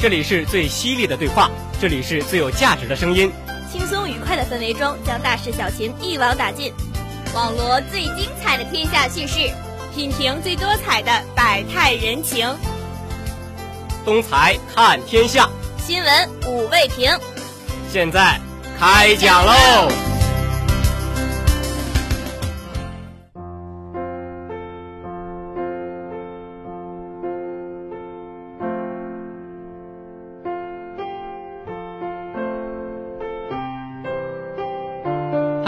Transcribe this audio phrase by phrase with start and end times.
[0.00, 3.32] 这里是最犀利的对话，这里是最有价值的声音。
[3.70, 6.72] 轻松愉快的氛围中，将大事小情一网打尽，
[7.34, 9.50] 网罗最精彩的天下趣事，
[9.96, 12.48] 品评最多彩的百态人情。
[14.04, 15.50] 东财看天下，
[15.84, 17.10] 新闻五味评，
[17.92, 18.40] 现在
[18.78, 19.90] 开讲喽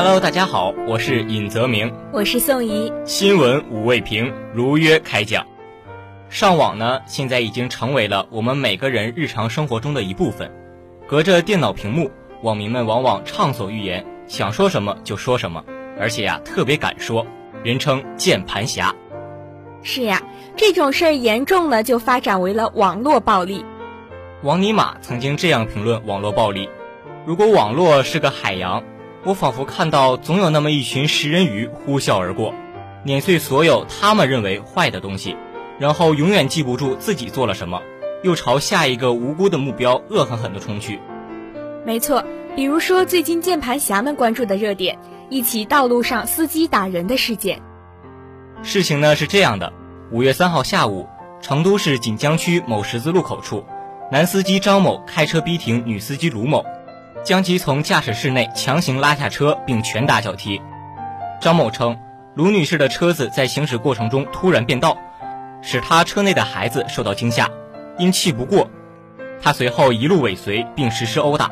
[0.00, 2.92] ！Hello，大家好，我是尹泽明，我是宋怡。
[3.04, 5.44] 新闻五味评如约开讲。
[6.28, 10.52] 上网呢，现在已经成为了我们每个人日常生活中的一部分。
[11.08, 12.12] 隔着电脑屏幕，
[12.44, 15.64] 网民们往往畅所欲言，想说什么就说什么，
[15.98, 17.26] 而且呀，特别敢说，
[17.64, 18.94] 人称“键盘侠”。
[19.82, 20.22] 是呀，
[20.54, 23.66] 这种事儿严重了，就发展为了网络暴力。
[24.44, 26.70] 王尼玛曾经这样评论网络暴力：
[27.26, 28.80] 如果网络是个海洋。
[29.28, 32.54] 我仿佛看到，总有那么一群食人鱼呼啸而过，
[33.04, 35.36] 碾碎所有他们认为坏的东西，
[35.78, 37.82] 然后永远记不住自己做了什么，
[38.22, 40.98] 又朝下一个无辜的目标恶狠狠地冲去。
[41.84, 42.24] 没错，
[42.56, 44.98] 比如说最近键盘侠们关注的热点，
[45.28, 47.60] 一起道路上司机打人的事件。
[48.62, 49.70] 事情呢是这样的：
[50.10, 51.06] 五月三号下午，
[51.42, 53.62] 成都市锦江区某十字路口处，
[54.10, 56.64] 男司机张某开车逼停女司机卢某。
[57.28, 60.62] 将其从驾驶室内强行拉下车，并拳打脚踢。
[61.42, 61.98] 张某称，
[62.34, 64.96] 卢女士的车子在行驶过程中突然变道，
[65.60, 67.50] 使他车内的孩子受到惊吓。
[67.98, 68.70] 因气不过，
[69.42, 71.50] 他随后一路尾随并实施殴打。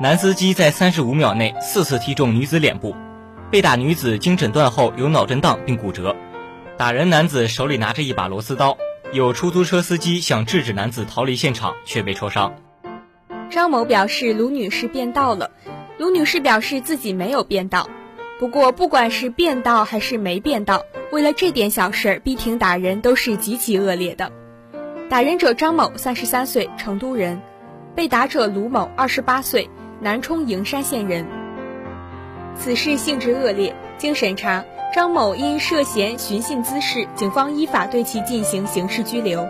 [0.00, 2.96] 男司机在三十五秒内四次踢中女子脸部，
[3.50, 6.16] 被打女子经诊断后有脑震荡并骨折。
[6.78, 8.78] 打人男子手里拿着一把螺丝刀，
[9.12, 12.54] 有出租车司机想制止男子逃离现场，却被戳伤。
[13.48, 15.50] 张某表示卢女士变道了，
[15.98, 17.88] 卢女士表示自己没有变道。
[18.38, 24.30] 不过，不管是变道还是没变道，为了这点小事逼停打人都是极其恶劣的。
[25.08, 27.38] 打人者张某，三十三岁，成都人；
[27.94, 29.70] 被打者卢某，二十八岁，
[30.00, 31.24] 南充营山县人。
[32.56, 39.46] 此事性质恶劣，经审查，张某因涉嫌寻衅滋事，警方依法对其进行刑事拘留。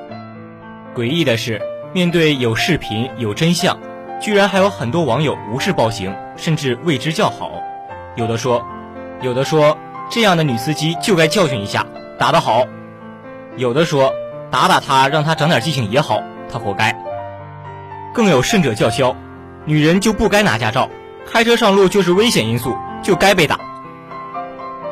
[0.95, 1.61] 诡异的是。
[1.95, 3.79] 面对有视频有真相，
[4.21, 7.51] 居然还有很多网友无视暴行，甚至为之叫好。
[8.17, 8.65] 有的说，
[9.21, 9.77] 有的说
[10.11, 11.87] 这样的女司机就该教训一下，
[12.19, 12.67] 打得好；
[13.57, 14.13] 有的说
[14.51, 16.97] 打打她，让她长点记性也好，她活该。
[18.15, 19.15] 更有甚者叫嚣，
[19.67, 20.89] 女人就不该拿驾照，
[21.31, 23.61] 开车上路就是危险因素，就该被打。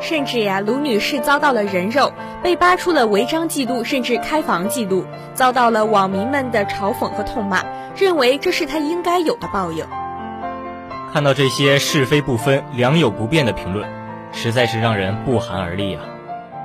[0.05, 7.63] 甚至呀，卢女士遭到了人肉，被扒出了违章记录，甚至开房记录，遭到了网民们的嘲讽和痛骂，
[7.97, 9.83] 认为这是她应该有的报应。
[11.11, 13.89] 看到这些是非不分、良莠不辨的评论，
[14.31, 16.03] 实在是让人不寒而栗啊！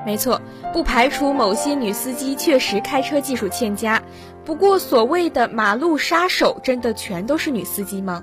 [0.04, 0.42] 没错，
[0.74, 4.02] 不排除某些女司机确实开车技术欠佳，
[4.44, 8.22] 不过所谓的马路杀手，真的全都是女司机吗？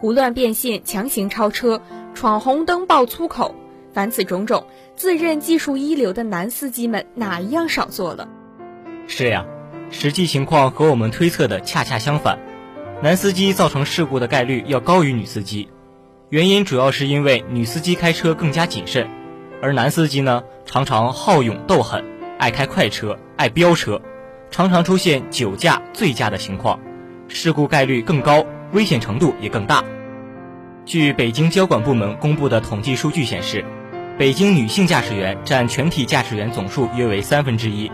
[0.00, 1.82] 胡乱变线、强行超车、
[2.14, 3.54] 闯红灯、爆粗口。
[3.96, 8.28] 凡此种种，自认技术一流的男司机们哪一样少做了？
[9.06, 9.46] 是呀，
[9.90, 12.38] 实际情况和我们推测的恰恰相反，
[13.02, 15.70] 男司机造成事故的概率要高于女司机。
[16.28, 19.08] 原因主要是因为女司机开车更加谨慎，
[19.62, 22.04] 而男司机呢常常好勇斗狠，
[22.38, 24.02] 爱开快车，爱飙车，
[24.50, 26.78] 常常出现酒驾、醉驾的情况，
[27.28, 29.82] 事故概率更高，危险程度也更大。
[30.84, 33.64] 据北京交管部门公布的统计数据显示。
[34.18, 37.92] 北京女性驾驶员占全体驾驶员总数约为三分之一，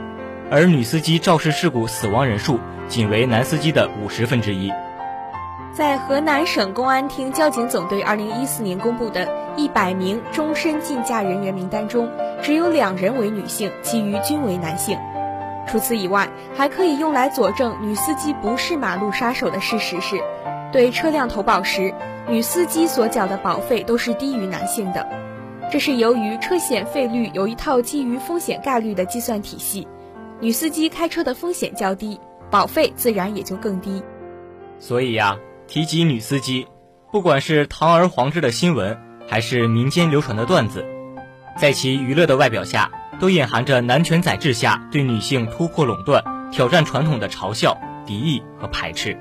[0.53, 4.73] 而女司机肇事事故死亡人数仅为男司机的五十分之一。
[5.73, 12.09] 在河南省公安厅交警总队二零一四年公布的一百名终身禁驾人员名单中，
[12.41, 14.97] 只有两人为女性，其余均为男性。
[15.67, 20.23] 除此以外，还可以用来佐证女司机不是马路杀手的事实是：
[20.71, 21.93] 对车辆投保时，
[22.29, 25.05] 女司机所缴的保费都是低于男性的。
[25.71, 29.87] 这是由于车险费率有一套基于风险概率的计算体系，
[30.41, 32.21] 女司机开车的风险较低，
[32.51, 34.03] 保费自然也就更低。
[34.79, 36.67] 所以呀，提及女司机，
[37.11, 40.85] 不管是堂而皇之的新闻，还是民间流传的段子，
[41.57, 49.17] 在其娱乐的外表下，都隐含着男权宰制下对女性突破垄断、挑战传统的嘲笑、敌意和排斥。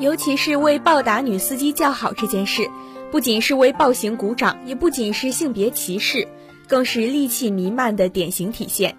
[0.00, 2.68] 尤其是为报答女司机叫好这件事。
[3.10, 6.28] 不仅是为暴行鼓掌，也不仅是性别歧视，
[6.66, 8.96] 更是戾气弥漫的典型体现。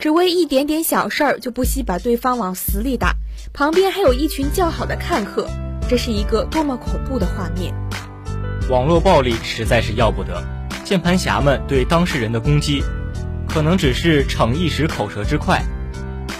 [0.00, 3.14] 只为一点点小事儿就不惜把对方往死里打，
[3.52, 5.46] 旁边还有一群叫好的看客，
[5.88, 7.72] 这是一个多么恐怖的画面！
[8.68, 10.42] 网络暴力实在是要不得，
[10.84, 12.82] 键盘侠们对当事人的攻击，
[13.48, 15.62] 可能只是逞一时口舌之快，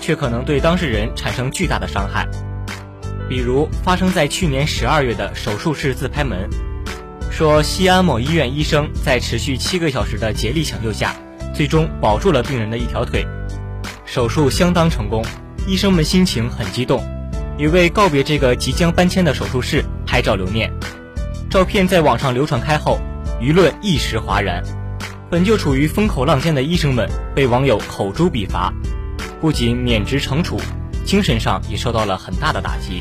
[0.00, 2.26] 却可能对当事人产生巨大的伤害。
[3.28, 6.48] 比如发生在去年十二月的手术室自拍门，
[7.30, 11.14] 说西安某医院医生在持续七个小时的竭力抢救下，
[11.54, 13.24] 最终保住了病人的一条腿，
[14.04, 15.24] 手术相当成功，
[15.66, 17.02] 医生们心情很激动，
[17.56, 20.70] 也为告别这个即将搬迁的手术室拍照留念。
[21.48, 23.00] 照片在网上流传开后，
[23.40, 24.62] 舆论一时哗然。
[25.30, 28.72] 本就处于风口浪尖的医生们被网友口诛笔伐，
[29.40, 30.60] 不仅免职惩处，
[31.06, 33.00] 精神上也受到了很大的打击。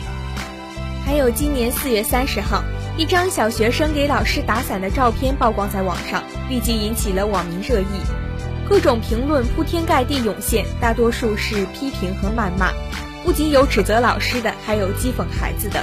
[1.05, 2.63] 还有今年四月三十号，
[2.99, 7.85] 一张小学生给老师打伞的照片曝光在网上，立即引起了网民热议，
[8.67, 12.73] 各种评论铺天盖地涌现，大多数是批评和谩骂，
[13.23, 15.81] 不仅有指责老师的，还有讥讽孩子的。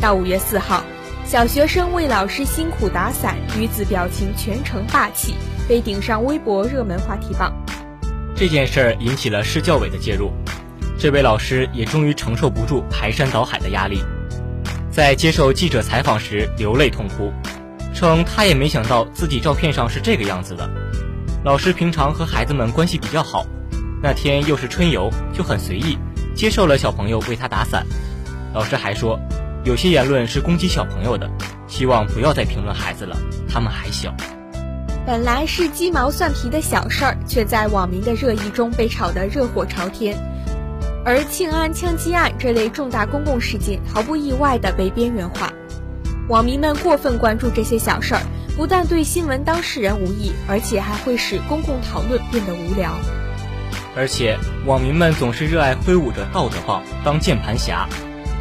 [0.00, 0.82] 到五月四号。
[1.24, 5.34] 小学生为老师辛苦打伞，女子表情全程霸气，
[5.68, 7.54] 被顶上微博热门话题榜。
[8.34, 10.32] 这件事儿引起了市教委的介入，
[10.98, 14.02] 这位老师也终于承受不住排山倒海的压力，
[14.98, 17.32] 在接受记者采访时流泪痛哭，
[17.94, 20.68] 称他也没想到自己照片上是这个样子的。
[21.44, 23.46] 老师平常和孩子们关系比较好，
[24.02, 25.96] 那天又是春游，就很随意
[26.34, 27.86] 接受了小朋友为他打伞。
[28.52, 29.16] 老师还说。
[29.64, 31.30] 有些言论是攻击小朋友的，
[31.68, 33.16] 希望不要再评论孩子了，
[33.48, 34.12] 他们还小。
[35.06, 40.18] 本来是鸡毛蒜皮的小事儿，却在网民的热议中被炒得热火朝天。
[41.08, 45.50] 而庆安枪击案这类重大公共事件，毫不意外地被边缘化。
[46.28, 48.20] 网民们过分关注这些小事儿，
[48.58, 52.92] 不但对新闻当事人无益，而且还会使公共讨论变得无聊。
[53.96, 57.88] 而且，网民们总是热爱挥舞着道德棒当键盘侠。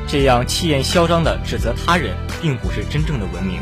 [0.06, 3.62] 这样气焰嚣张地指责他人，并不是真正的文明。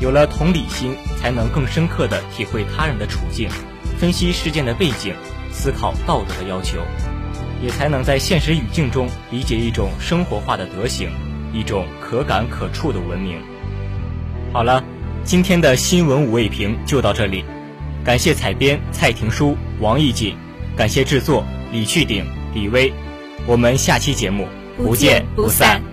[0.00, 3.50] 有了同理心，才能更深刻地体会他人的处境，
[3.98, 5.16] 分析事件的背景，
[5.50, 6.78] 思考道德的要求，
[7.62, 11.10] 也才能在现实语境中理解一种生活化的德行，
[11.52, 13.40] 一种可感可触的文明。
[14.52, 14.82] 好了，
[15.24, 17.44] 今天的新闻五味评就到这里，
[18.04, 20.36] 感谢采编蔡廷书、王艺锦，
[20.76, 22.24] 感谢制作李去鼎、
[22.54, 22.92] 李威，
[23.46, 24.48] 我们下期节目。
[24.82, 25.89] 不见不散。